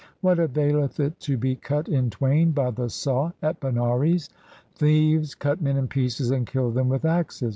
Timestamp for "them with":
6.71-7.05